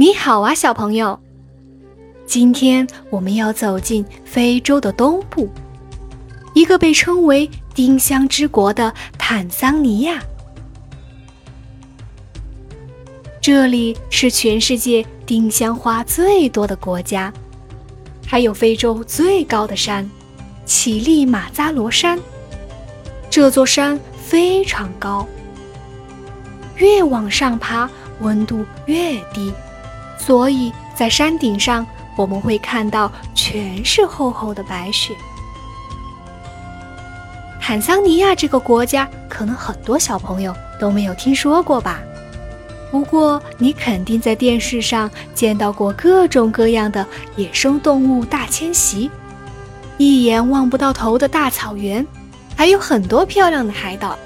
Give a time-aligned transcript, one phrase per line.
[0.00, 1.18] 你好啊，小朋友！
[2.24, 5.50] 今天我们要走进非洲的东部，
[6.54, 10.22] 一个被称为“丁香之国”的坦桑尼亚。
[13.40, 17.32] 这里是全世界丁香花最多的国家，
[18.24, 20.08] 还有非洲最高的山——
[20.64, 22.16] 乞力马扎罗山。
[23.28, 25.26] 这座山非常高，
[26.76, 29.52] 越往上爬，温度越低，
[30.18, 31.86] 所以在山顶上
[32.16, 35.14] 我们会看到全是厚厚的白雪。
[37.60, 42.00] 坦桑尼亚这个国家，可能很多小朋友都没有听说过吧？
[42.90, 49.10] 不过你肯定在电视上见到过各种各样的野生动物大迁徙，
[49.98, 52.06] 一眼望不到头的大草原。
[52.56, 54.18] 还有很多漂亮的海岛，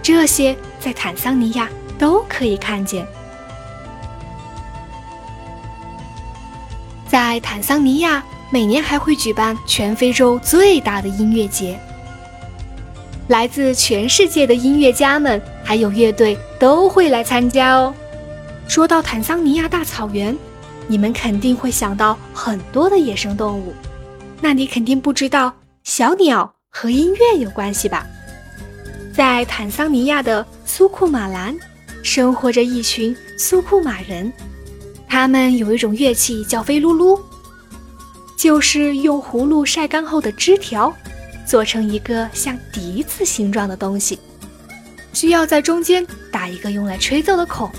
[0.00, 3.04] 这些在坦桑尼亚都可以看见。
[7.28, 11.78] 在坦桑尼亚，每年还会举办全非洲最大的音乐节，
[13.26, 17.92] 来自全世界的音乐家们还有乐队都会来参加哦。
[18.66, 20.34] 说到坦桑尼亚大草原，
[20.86, 23.74] 你们肯定会想到很多的野生动物，
[24.40, 25.52] 那你肯定不知道
[25.84, 26.50] 小鸟。
[26.70, 28.06] 和音乐有关系吧？
[29.12, 31.54] 在坦桑尼亚的苏库马兰，
[32.02, 34.32] 生活着一群苏库马人，
[35.08, 37.20] 他们有一种乐器叫飞噜噜，
[38.36, 40.94] 就是用葫芦晒干后的枝条
[41.46, 44.18] 做成一个像笛子形状的东西，
[45.12, 47.70] 需要在中间打一个用来吹奏的孔，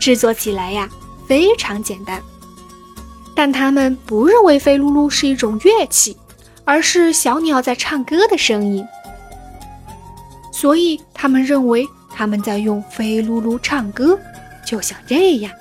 [0.00, 0.88] 制作起来呀
[1.26, 2.22] 非常简单。
[3.34, 6.16] 但他们不认为飞噜噜是一种乐器。
[6.66, 8.82] 而是小鸟在唱歌的声音，
[10.50, 14.18] 所以他们认为他们在用飞噜噜唱歌，
[14.64, 15.52] 就像这样。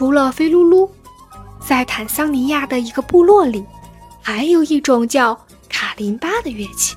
[0.00, 0.88] 除了飞噜噜，
[1.60, 3.62] 在坦桑尼亚的一个部落里，
[4.22, 5.38] 还有一种叫
[5.68, 5.92] 卡。
[5.98, 6.96] 林巴的乐器，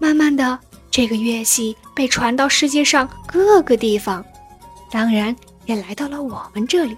[0.00, 0.58] 慢慢的，
[0.90, 4.24] 这个乐器被传到世界上各个地方，
[4.90, 5.36] 当然
[5.66, 6.96] 也来到了我们这里。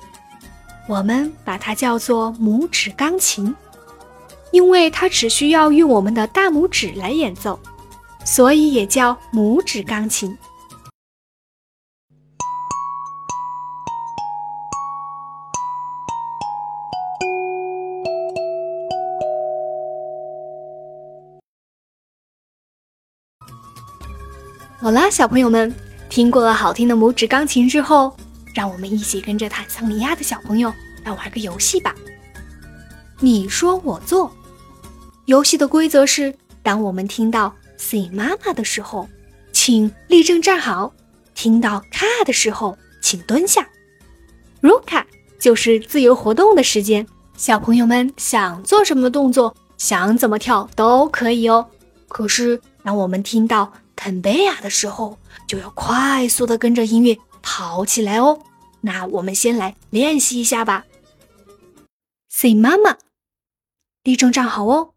[0.89, 3.55] 我们把它叫做拇指钢琴，
[4.53, 7.61] 因为它只需要用我们的大拇指来演奏，
[8.25, 10.35] 所以也叫拇指钢琴。
[24.83, 25.75] 好啦，小朋友们，
[26.09, 28.17] 听过了好听的拇指钢琴之后，
[28.55, 30.73] 让我们一起跟着坦桑尼亚的小朋友
[31.05, 31.95] 来玩个游戏吧。
[33.19, 34.35] 你说我做。
[35.27, 39.07] 游戏的规则是：当我们听到 “see 妈妈”的时候，
[39.53, 40.91] 请立正站好；
[41.35, 43.69] 听到 “ka” 的时候，请蹲下。
[44.63, 45.05] “ruka”
[45.39, 51.67] 就是自由活动的时间，小朋友们想做什么动作，想怎么跳都可以哦。
[52.09, 53.71] 可是当我们听到
[54.03, 58.43] 很贝亚的时候，就要快速的跟着音乐跑起来哦。
[58.81, 60.87] 那我们先来练习一下吧。
[62.31, 62.97] Say 妈妈，
[64.03, 64.94] 立正站好哦。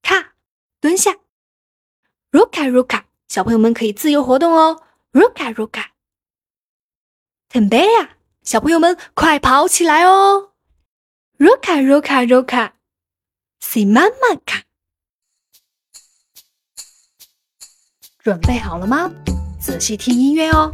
[0.00, 0.32] 卡，
[0.80, 1.18] 蹲下。
[2.30, 4.82] Ruka Ruka，小朋友们可以自由活动哦。
[5.12, 5.88] Ruka Ruka。
[7.50, 10.54] 腾贝亚，小朋友们快跑起来哦。
[11.36, 12.72] Ruka Ruka Ruka。
[13.60, 14.62] Say 妈妈卡。
[18.26, 19.08] 准备好了吗？
[19.60, 20.68] 仔细听音乐哦。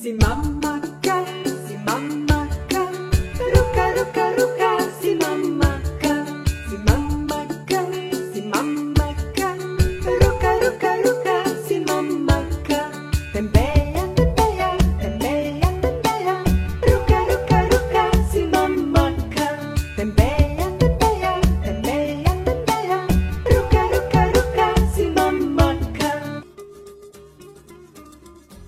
[0.00, 0.80] 是妈妈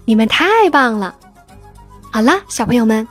[0.05, 1.17] 你们太棒了！
[2.11, 3.09] 好了，小朋友们，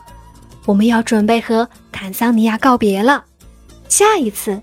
[0.68, 3.25] 我们要准备和坦桑尼亚告别了。
[3.89, 4.62] 下一次，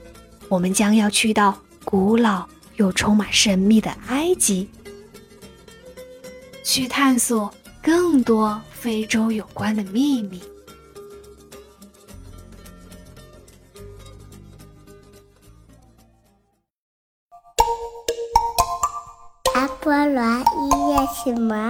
[0.48, 2.46] 我们将要去到古老
[2.76, 4.70] 又充满神秘的埃及，
[6.62, 7.52] 去探索
[7.82, 10.40] 更多非洲有关的秘密。
[19.58, 21.68] 阿波罗音乐启蒙。